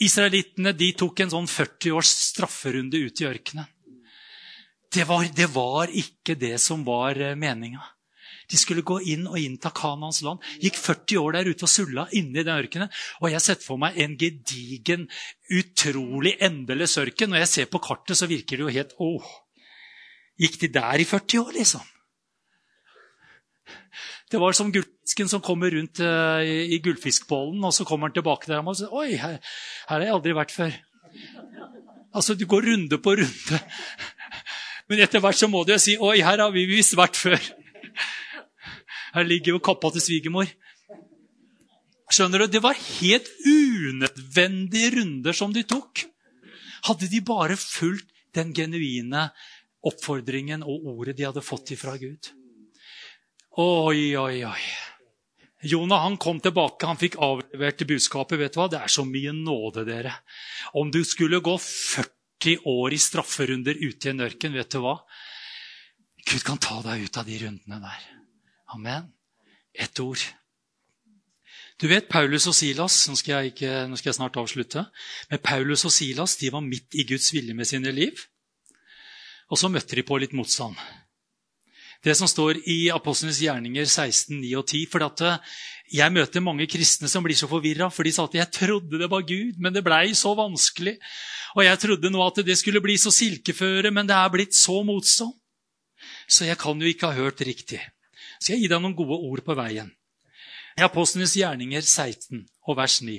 [0.01, 3.67] Israelittene de tok en sånn 40 års strafferunde ut i ørkenen.
[4.91, 7.83] Det var, det var ikke det som var eh, meninga.
[8.51, 10.41] De skulle gå inn og innta Kanans land.
[10.59, 12.91] Gikk 40 år der ute og sulla inni den ørkenen.
[13.23, 15.07] Og jeg setter for meg en gedigen,
[15.47, 17.31] utrolig endeløs ørken.
[17.31, 19.31] Når jeg ser på kartet, så virker det jo helt Åh,
[20.43, 21.87] gikk de der i 40 år, liksom?
[24.31, 28.15] Det var som gullfisken som kommer rundt uh, i, i gullfiskbollen, og så kommer han
[28.15, 30.77] tilbake der og sier Oi, her, her har jeg aldri vært før.
[32.15, 33.59] Altså, Du går runde på runde.
[34.91, 37.39] Men etter hvert så må du jo si Oi, her har vi visst vært før.
[39.15, 40.51] Her ligger jo kappa til svigermor.
[42.11, 42.51] Skjønner du?
[42.51, 46.03] Det var helt unødvendige runder som de tok.
[46.89, 49.29] Hadde de bare fulgt den genuine
[49.87, 52.31] oppfordringen og ordet de hadde fått ifra Gud.
[53.59, 54.63] Oi, oi, oi.
[55.71, 58.39] Jonah han kom tilbake, han fikk avlevert budskapet.
[58.39, 58.67] vet du hva?
[58.71, 60.15] Det er så mye nåde, dere.
[60.75, 62.20] Om du skulle gå 40
[62.67, 64.97] år i strafferunder ute i en ørken, vet du hva?
[66.27, 68.05] Gud kan ta deg ut av de rundene der.
[68.75, 69.09] Amen.
[69.73, 70.21] Ett ord.
[71.81, 74.83] Du vet, Paulus og Silas nå skal, jeg ikke, nå skal jeg snart avslutte,
[75.31, 78.25] men Paulus og Silas de var midt i Guds vilje med sine liv.
[79.49, 80.77] Og så møtte de på litt motstand
[82.05, 84.87] det som står i Apostlenes gjerninger 16, 9 og 10.
[84.89, 85.53] For at eh,
[86.01, 89.09] jeg møter mange kristne som blir så forvirra, for de sa at jeg trodde det
[89.11, 90.95] var Gud, men det blei så vanskelig.
[91.57, 94.81] Og jeg trodde nå at det skulle bli så silkeføre, men det er blitt så
[94.87, 95.35] motstand.
[96.31, 97.81] Så jeg kan jo ikke ha hørt riktig.
[98.39, 99.91] Skal jeg gi deg noen gode ord på veien?
[100.79, 103.17] I Apostlenes gjerninger 16 og vers 9.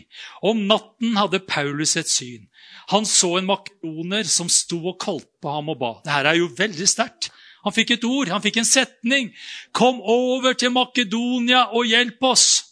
[0.49, 2.49] Om natten hadde Paulus et syn.
[2.91, 5.93] Han så en makedoner som sto og kalte på ham og ba.
[6.07, 7.29] Dette er jo veldig sterkt.
[7.63, 9.33] Han fikk et ord, han fikk en setning.
[9.73, 12.65] 'Kom over til Makedonia og hjelp oss.'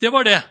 [0.00, 0.42] Det var det.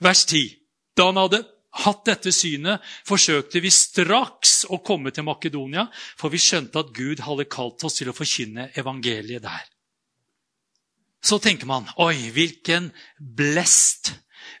[0.00, 0.56] Vers 10.
[0.96, 1.44] Da han hadde
[1.84, 7.20] hatt dette synet, forsøkte vi straks å komme til Makedonia, for vi skjønte at Gud
[7.26, 9.66] hadde kalt oss til å forkynne evangeliet der.
[11.22, 14.14] Så tenker man oi, hvilken blest,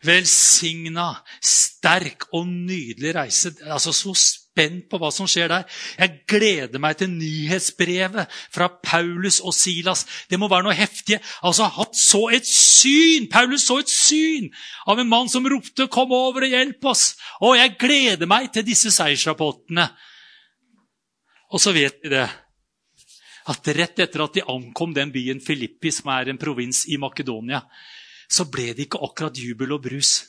[0.04, 3.54] velsigna, sterk og nydelig reise.
[3.64, 4.14] Altså Så
[4.58, 5.66] spent på hva som skjer der.
[5.98, 10.04] Jeg gleder meg til nyhetsbrevet fra Paulus og Silas.
[10.30, 11.20] Det må være noe heftig.
[11.42, 13.28] Altså, Han så et syn!
[13.30, 14.50] Paulus så et syn
[14.86, 17.16] av en mann som ropte 'Kom over og hjelp oss'.
[17.40, 19.88] Og jeg gleder meg til disse seiersrapportene.
[21.52, 22.28] Og så vet vi det
[23.48, 27.62] at rett etter at de ankom den byen Filippi, som er en provins i Makedonia,
[28.28, 30.24] så ble det ikke akkurat jubel og brus.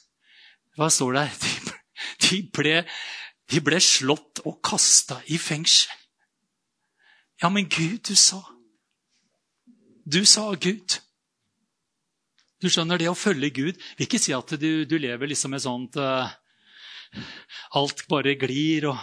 [0.78, 1.30] Hva står der?
[2.24, 2.86] De ble
[3.50, 5.94] de ble slått og kasta i fengsel.
[7.40, 8.42] Ja, men Gud, du sa.
[10.04, 11.00] Du sa Gud.
[12.60, 15.64] Du skjønner, det å følge Gud vil ikke si at du, du lever liksom et
[15.64, 16.28] sånt uh,
[17.80, 19.00] Alt bare glir og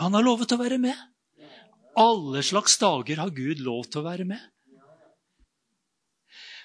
[0.00, 0.96] Han har lovet å være med.
[1.98, 4.40] Alle slags dager har Gud lov til å være med.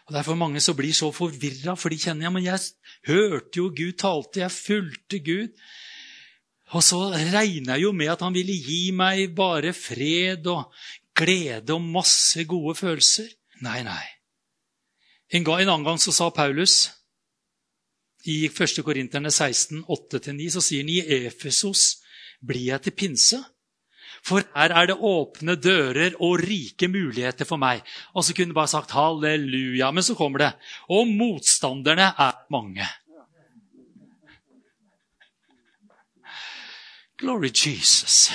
[0.07, 2.59] Og Derfor mange som blir så forvirra, for de kjenner ja, men jeg
[3.07, 5.53] hørte jo Gud talte, jeg fulgte Gud.
[6.73, 10.73] Og så regna jeg jo med at han ville gi meg bare fred og
[11.15, 13.29] glede og masse gode følelser.
[13.63, 14.03] Nei, nei.
[15.33, 16.89] En, gang, en annen gang så sa Paulus
[18.29, 18.83] i 1.
[18.83, 22.03] Korinterne 16, 8-9, så sier han i Efesos
[22.43, 23.39] blir jeg til pinse.
[24.23, 27.81] For her er det åpne dører og rike muligheter for meg.
[28.15, 29.91] Og så kunne du bare sagt halleluja.
[29.91, 30.51] Men så kommer det.
[30.87, 32.87] Og motstanderne er mange.
[37.19, 38.31] Glory Jesus.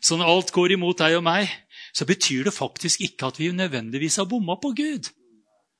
[0.00, 1.48] Så når alt går imot deg og meg,
[1.96, 5.08] så betyr det faktisk ikke at vi nødvendigvis har bomma på Gud.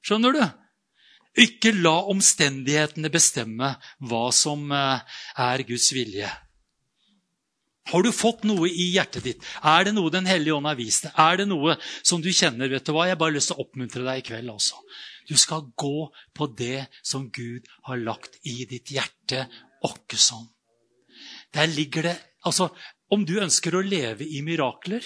[0.02, 0.42] Skjønner du?
[1.38, 3.74] Ikke la omstendighetene bestemme
[4.10, 5.04] hva som eh,
[5.38, 6.30] er Guds vilje.
[7.88, 9.44] Har du fått noe i hjertet ditt?
[9.64, 11.14] Er det noe Den hellige ånd har vist deg?
[11.16, 12.68] Er det noe som du kjenner?
[12.68, 13.06] vet du hva?
[13.08, 14.80] Jeg har bare lyst til å oppmuntre deg i kveld også.
[15.28, 19.46] Du skal gå på det som Gud har lagt i ditt hjerte,
[19.84, 20.48] åkke sånn.
[21.54, 22.68] Der ligger det Altså,
[23.10, 25.02] om du ønsker å leve i mirakler,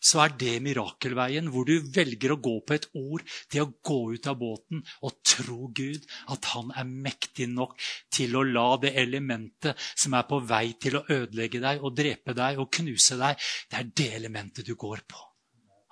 [0.00, 3.98] så er det mirakelveien hvor du velger å gå på et ord, det å gå
[4.16, 7.76] ut av båten og tro Gud, at han er mektig nok
[8.12, 12.36] til å la det elementet som er på vei til å ødelegge deg og drepe
[12.36, 15.20] deg og knuse deg, det er det elementet du går på.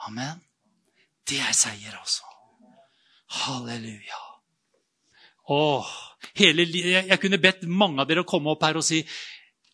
[0.09, 0.41] Amen.
[1.29, 2.25] Det er seier, altså.
[3.45, 4.25] Halleluja.
[5.53, 5.89] Åh,
[6.37, 9.03] hele, jeg, jeg kunne bedt mange av dere å komme opp her og si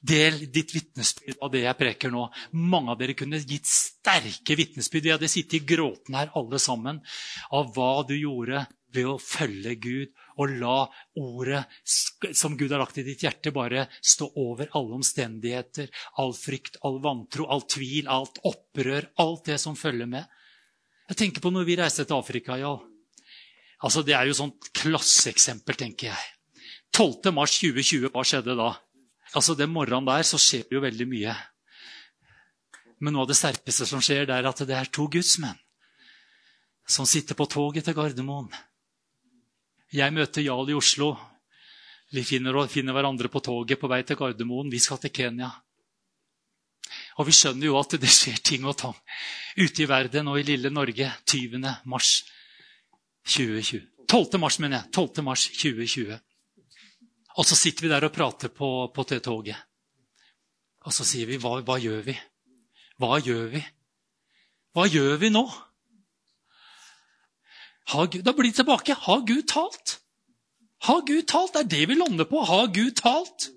[0.05, 2.27] Del ditt vitnesbyrd av det jeg preker nå.
[2.61, 5.07] Mange av dere kunne gitt sterke vitnesbyrd.
[5.07, 7.01] Vi hadde sittet gråtende her alle sammen
[7.57, 10.77] av hva du gjorde ved å følge Gud og la
[11.19, 11.65] ordet
[12.37, 15.91] som Gud har lagt i ditt hjerte, bare stå over alle omstendigheter,
[16.21, 20.29] all frykt, all vantro, all tvil, alt opprør, alt det som følger med.
[21.11, 22.75] Jeg tenker på når vi reiste til Afrika, ja.
[23.85, 26.31] Altså, Det er jo sånt klasseeksempel, tenker jeg.
[26.95, 27.33] 12.
[27.35, 28.71] mars 2020, hva skjedde da?
[29.35, 31.35] Altså, Den morgenen der så skjer det jo veldig mye.
[33.01, 35.59] Men noe av det sterkeste som skjer, det er at det er to gudsmenn
[36.87, 38.51] som sitter på toget til Gardermoen.
[39.95, 41.15] Jeg møter Jarl i Oslo.
[42.13, 44.71] Vi finner, finner hverandre på toget på vei til Gardermoen.
[44.71, 45.49] Vi skal til Kenya.
[47.19, 48.97] Og vi skjønner jo at det skjer ting og tang
[49.57, 51.63] ute i verden og i lille Norge 20.
[51.89, 52.25] mars
[53.25, 53.87] 2020.
[54.11, 54.39] 12.
[54.41, 54.93] mars, mener jeg.
[54.93, 55.25] 12.
[55.25, 56.19] mars 2020.
[57.39, 59.59] Og så sitter vi der og prater på, på det toget.
[60.85, 62.15] Og så sier vi hva, hva gjør vi?
[63.01, 63.63] Hva gjør vi?
[64.75, 65.45] Hva gjør vi nå?
[67.95, 68.97] Gud, da blir det tilbake.
[69.07, 69.99] Har Gud talt?
[70.87, 71.55] Har Gud talt?
[71.55, 72.43] Det er det vi lander på.
[72.47, 73.49] Har Gud talt?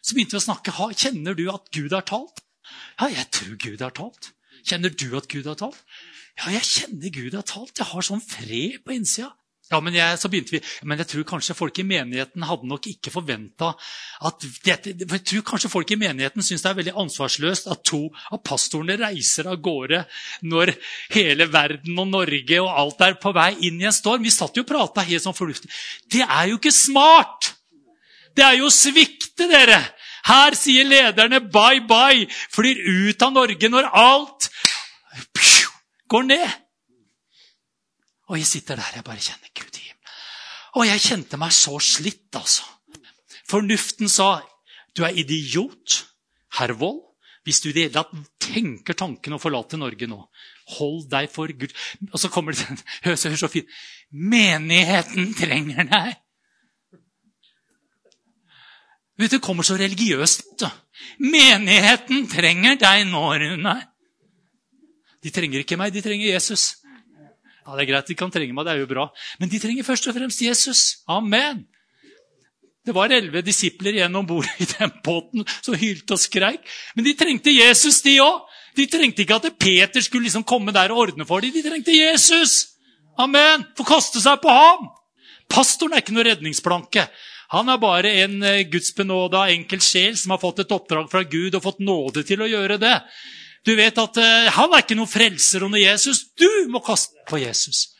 [0.00, 0.74] Så begynte vi å snakke.
[0.96, 2.42] Kjenner du at Gud har talt?
[3.00, 4.32] Ja, jeg tror Gud har talt.
[4.64, 5.80] Kjenner du at Gud har talt?
[6.38, 7.76] Ja, jeg kjenner Gud har talt.
[7.78, 9.32] Jeg har sånn fred på innsida.
[9.70, 12.88] Ja, men jeg, så begynte vi, men jeg tror kanskje folk i menigheten hadde nok
[12.90, 13.68] ikke forventa
[14.26, 18.00] at dette, Jeg tror kanskje folk i menigheten syns det er veldig ansvarsløst at to
[18.34, 20.02] av pastorene reiser av gårde
[20.50, 20.72] når
[21.14, 24.26] hele verden og Norge og alt er på vei inn i en storm.
[24.26, 25.70] Vi satt jo og prata helt sånn fornuftig.
[26.10, 27.52] Det er jo ikke smart!
[28.34, 29.78] Det er jo å svikte, dere!
[30.26, 34.50] Her sier lederne bye bye, flyr ut av Norge når alt
[36.10, 36.58] går ned.
[38.30, 39.49] Og jeg sitter der, jeg bare kjenner.
[40.78, 42.66] Og jeg kjente meg så slitt, altså.
[43.50, 44.42] Fornuften sa,
[44.94, 46.06] 'Du er idiot,
[46.58, 47.02] herr Wold,
[47.44, 50.28] hvis du i det hele tatt tenker tanken å forlate Norge nå.'
[50.78, 51.72] Hold deg for Gud.
[52.12, 52.62] Og så kommer det
[53.04, 53.66] hør så fint
[54.10, 56.14] Menigheten trenger deg.
[59.18, 60.54] Vet du, Det kommer så religiøst.
[60.62, 60.70] Da.
[61.18, 63.74] Menigheten trenger deg nå, Rune.
[65.20, 66.79] De trenger ikke meg, de trenger Jesus.
[67.66, 69.08] Ja, Det er greit, de kan trenge meg, det er jo bra.
[69.40, 70.82] Men de trenger først og fremst Jesus.
[71.08, 71.66] Amen.
[72.86, 76.64] Det var elleve disipler igjen om bord i den båten som hylte og skreik.
[76.96, 78.46] Men de trengte Jesus, de òg.
[78.78, 81.52] De trengte ikke at Peter skulle liksom komme der og ordne for dem.
[81.52, 82.76] De trengte Jesus.
[83.20, 83.66] Amen.
[83.76, 84.88] Få koste seg på ham.
[85.50, 87.08] Pastoren er ikke noe redningsplanke.
[87.50, 91.56] Han er bare en eh, gudsbenåda enkel sjel som har fått et oppdrag fra Gud
[91.58, 92.94] og fått nåde til å gjøre det.
[93.66, 96.24] Du vet at uh, han er ikke noen frelser under Jesus.
[96.38, 97.90] Du må kaste deg på Jesus.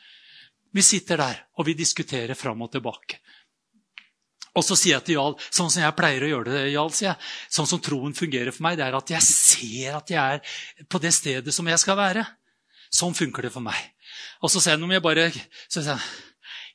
[0.72, 3.18] Vi sitter der, og vi diskuterer fram og tilbake.
[4.58, 7.12] Og så sier jeg til Jarl, sånn som jeg pleier å gjøre det, Jarl, sier
[7.12, 10.86] jeg, sånn som troen fungerer for meg, det er at jeg ser at jeg er
[10.90, 12.24] på det stedet som jeg skal være.
[12.90, 13.78] Sånn funker det for meg.
[14.42, 16.08] Og så sier jeg, om jeg bare så sier jeg,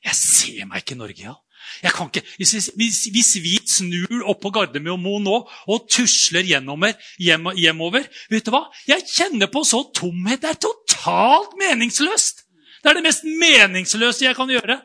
[0.06, 1.42] jeg ser meg ikke i Norge, Jarl.
[1.82, 8.06] Ikke, hvis, hvis, hvis, vi snur opp på Gardermoen nå og tusler hjemover, hjem, hjemover
[8.32, 8.66] Vet du hva?
[8.88, 10.42] Jeg kjenner på så tomhet.
[10.42, 12.46] Det er totalt meningsløst.
[12.82, 14.78] Det er det mest meningsløse jeg kan gjøre.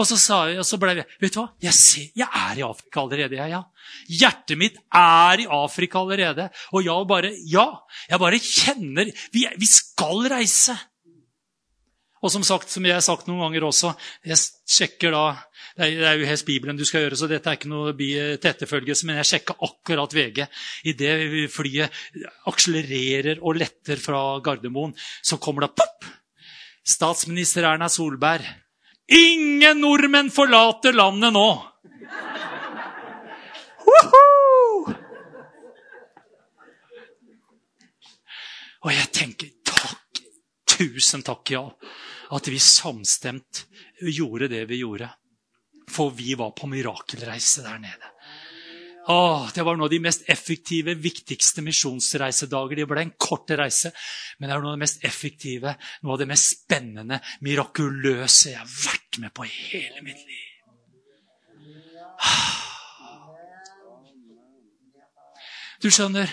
[0.00, 1.48] Og så, sa jeg, og så ble jeg Vet du hva?
[1.60, 3.36] Jeg, ser, jeg er i Afrika allerede.
[3.36, 3.62] Jeg, ja.
[4.20, 6.48] Hjertet mitt er i Afrika allerede.
[6.72, 7.66] Og jeg bare Ja,
[8.08, 10.76] jeg bare kjenner Vi, vi skal reise.
[12.20, 13.94] Og som sagt, som jeg har sagt noen ganger også,
[14.28, 14.36] jeg
[14.68, 15.24] sjekker da
[15.78, 19.06] det er jo helst Bibelen du skal gjøre, så dette er ikke noe til etterfølgelse.
[19.08, 20.42] Men jeg sjekka akkurat VG.
[20.90, 22.00] Idet flyet
[22.50, 26.08] akselererer og letter fra Gardermoen, så kommer det pop!
[26.84, 28.44] Statsminister Erna Solberg.
[29.10, 31.48] Ingen nordmenn forlater landet nå!
[33.86, 34.94] Woohoo!
[38.80, 40.22] Og jeg tenker takk,
[40.72, 41.64] tusen takk, ja,
[42.30, 43.64] at vi samstemt
[44.00, 45.10] gjorde det vi gjorde.
[45.90, 48.10] For vi var på mirakelreise der nede.
[49.10, 52.78] Åh, det var noe av de mest effektive, viktigste misjonsreisedager.
[52.78, 53.90] Det ble en kort reise,
[54.38, 55.72] men det er noe av det mest effektive,
[56.04, 60.46] noe av det mest spennende, mirakuløse jeg har vært med på i hele mitt liv.
[65.80, 66.28] Du skjønner,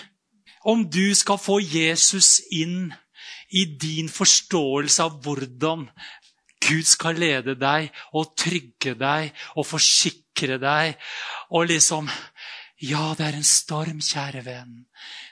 [0.68, 2.92] om du skal få Jesus inn
[3.48, 5.86] i din forståelse av hvordan
[6.68, 10.96] Gud skal lede deg og trygge deg og forsikre deg.
[11.54, 12.10] Og liksom
[12.78, 14.84] Ja, det er en storm, kjære venn.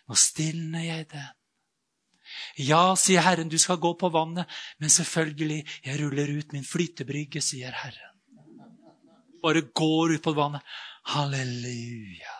[0.08, 1.28] Nå stilner jeg den.
[2.58, 4.50] Ja, sier Herren, du skal gå på vannet,
[4.82, 8.16] men selvfølgelig, jeg ruller ut min flytebrygge, sier Herren.
[9.42, 10.66] Bare går ut på vannet.
[11.12, 12.34] Halleluja.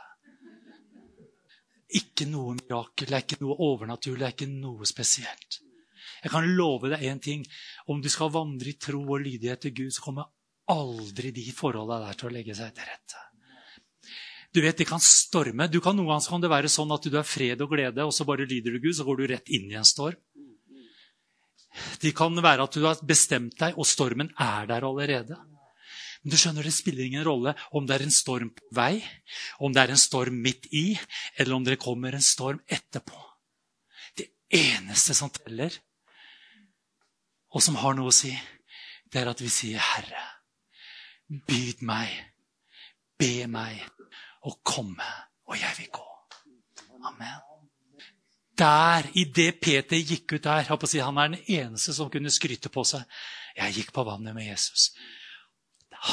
[2.00, 5.60] Ikke noe mirakel, det er ikke noe overnaturlig, det er ikke noe spesielt.
[6.26, 7.44] Jeg kan love deg én ting.
[7.86, 10.26] Om du skal vandre i tro og lydighet til Gud, så kommer
[10.74, 13.22] aldri de forholdene der til å legge seg til rette.
[14.50, 15.68] Du vet, Det kan storme.
[15.70, 18.12] Du kan Noen ganger kan det være sånn at du har fred og glede, og
[18.12, 20.18] så bare lyder du Gud, så går du rett inn i en storm.
[22.00, 25.36] Det kan være at du har bestemt deg, og stormen er der allerede.
[26.22, 29.04] Men du skjønner, det spiller ingen rolle om det er en storm på vei,
[29.60, 30.96] om det er en storm midt i,
[31.38, 33.20] eller om det kommer en storm etterpå.
[34.16, 35.76] Det eneste som teller,
[37.54, 38.32] og som har noe å si,
[39.12, 40.24] det er at vi sier, 'Herre,
[41.46, 42.10] byd meg,
[43.18, 43.82] be meg
[44.42, 45.10] å komme,
[45.46, 46.12] og jeg vil gå'.
[47.06, 47.46] Amen
[48.58, 50.64] der, i det Peter gikk ut der
[51.04, 53.02] Han er den eneste som kunne skryte på seg.
[53.56, 54.94] 'Jeg gikk på vannet med Jesus'.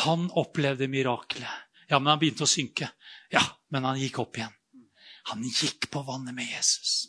[0.03, 1.49] Han opplevde mirakelet.
[1.89, 2.89] Ja, men han begynte å synke.
[3.31, 4.53] Ja, men han gikk opp igjen.
[5.25, 7.07] Han gikk på vannet med Jesus.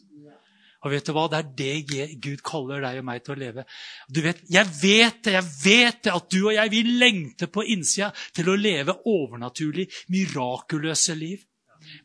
[0.85, 1.24] Og vet du hva?
[1.32, 3.64] Det er det Gud kaller deg og meg til å leve.
[4.09, 7.64] Du vet, Jeg vet det, jeg vet det, at du og jeg vi lengter på
[7.72, 11.41] innsida til å leve overnaturlig, mirakuløse liv.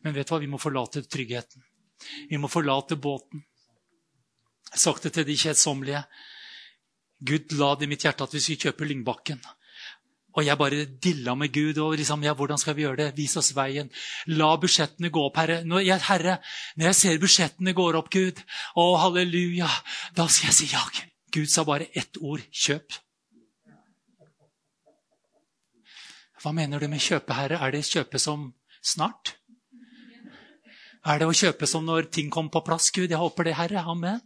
[0.04, 0.40] Men vet du hva?
[0.40, 1.62] Vi må forlate tryggheten.
[2.30, 3.44] Vi må forlate båten.
[4.70, 6.04] Jeg har sagt det til de kjedsommelige.
[7.20, 9.40] Gud la det i mitt hjerte at vi skulle kjøpe Lyngbakken.
[10.36, 11.78] Og jeg bare dilla med Gud.
[11.78, 13.16] og liksom, ja, Hvordan skal vi gjøre det?
[13.16, 13.90] Vis oss veien.
[14.26, 15.64] La budsjettene gå opp, Herre.
[15.64, 16.38] Når jeg, herre,
[16.76, 18.42] når jeg ser budsjettene går opp, Gud,
[18.76, 19.68] å halleluja,
[20.14, 20.84] da skal jeg si ja.
[21.30, 22.94] Gud sa bare ett ord kjøp.
[26.40, 27.58] Hva mener du med kjøpe, Herre?
[27.60, 28.48] Er det kjøpe som
[28.80, 29.34] snart?
[31.04, 33.10] Er det å kjøpe som når ting kommer på plass, Gud?
[33.10, 33.84] Jeg håper det, Herre.
[33.88, 34.20] Amen.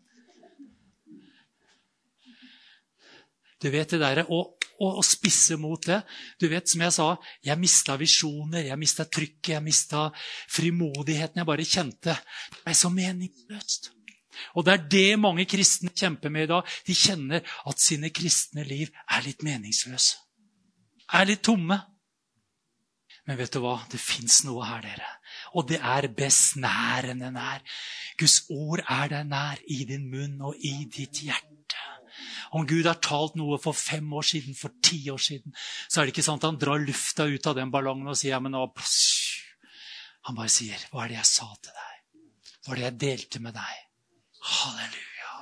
[3.62, 4.44] Du vet det derre å,
[4.80, 6.00] å, og spisse mot det.
[6.40, 7.08] Du vet, som jeg sa,
[7.46, 10.08] jeg mista visjoner, jeg mista trykket, jeg mista
[10.52, 11.42] frimodigheten.
[11.42, 13.90] Jeg bare kjente det ble så meningsløst.
[14.58, 16.76] Og det er det mange kristne kjemper med i dag.
[16.86, 20.18] De kjenner at sine kristne liv er litt meningsløse.
[21.14, 21.78] Er litt tomme.
[23.24, 23.78] Men vet du hva?
[23.88, 25.14] Det fins noe her, dere
[25.54, 27.62] og det er besnærende nær.
[28.18, 31.53] Guds ord er deg nær i din munn og i ditt hjerte.
[32.54, 35.54] Om Gud har talt noe for fem år siden, for ti år siden,
[35.88, 38.36] så er det ikke sånn at han drar lufta ut av den ballongen og sier
[38.36, 38.66] ja, men nå,
[40.24, 42.22] Han bare sier, 'Hva er det jeg sa til deg?
[42.64, 43.82] Hva er det jeg delte med deg?'
[44.44, 45.32] Halleluja.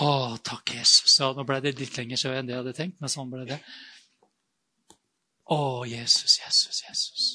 [0.00, 1.18] Å, takk, Jesus.
[1.20, 3.44] Ja, nå ble det litt lenger sjø enn det jeg hadde tenkt, men sånn ble
[3.44, 3.60] det.
[5.50, 7.28] Å, Jesus, Jesus, Jesus.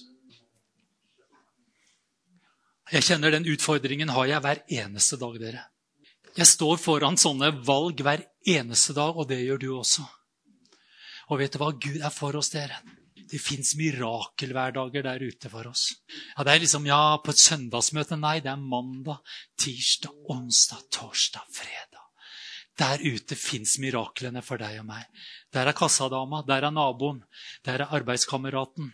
[2.91, 5.65] Jeg kjenner den utfordringen har jeg hver eneste dag, dere.
[6.36, 10.03] Jeg står foran sånne valg hver eneste dag, og det gjør du også.
[11.31, 11.71] Og vet du hva?
[11.71, 12.81] Gud er for oss, dere.
[13.25, 15.88] Det fins mirakelhverdager der ute for oss.
[16.36, 18.19] Ja, Det er liksom ja, på et søndagsmøte.
[18.21, 19.23] Nei, det er mandag,
[19.57, 22.05] tirsdag, onsdag, torsdag, fredag.
[22.76, 25.05] Der ute fins miraklene for deg og meg.
[25.55, 27.21] Der er kassadama, der er naboen,
[27.63, 28.91] der er arbeidskameraten.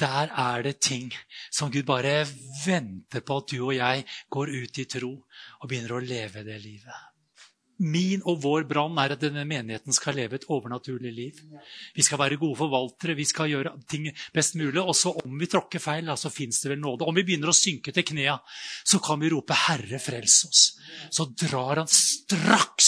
[0.00, 1.12] Der er det ting
[1.50, 2.22] som Gud bare
[2.64, 6.56] venter på at du og jeg går ut i tro og begynner å leve det
[6.64, 7.08] livet.
[7.78, 11.42] Min og vår brann er at denne menigheten skal leve et overnaturlig liv.
[11.94, 14.82] Vi skal være gode forvaltere, vi skal gjøre ting best mulig.
[14.82, 17.06] Og så om vi tråkker feil, så fins det vel nåde.
[17.06, 18.34] Om vi begynner å synke til knea,
[18.82, 20.64] så kan vi rope 'Herre, frels oss'.
[21.10, 22.87] Så drar han straks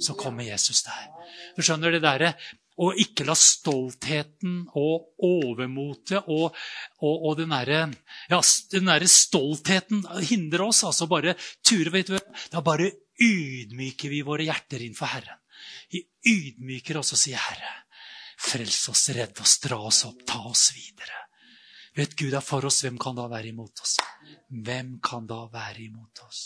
[0.00, 1.10] så kommer Jesus der.
[1.56, 2.32] Du skjønner det derre
[2.76, 6.56] å ikke la stoltheten og overmotet og,
[7.00, 7.86] og, og den derre
[8.28, 10.84] ja, der stoltheten hindre oss.
[10.84, 12.18] altså bare ture, vet du,
[12.52, 15.40] Da bare ydmyker vi våre hjerter innfor Herren.
[15.88, 17.72] Vi ydmyker oss og sier, 'Herre,
[18.36, 21.24] frels oss, redd oss, dra oss opp, ta oss videre'.
[21.96, 23.96] Vet Gud er for oss, hvem kan da være imot oss?
[24.52, 26.42] Hvem kan da være imot oss?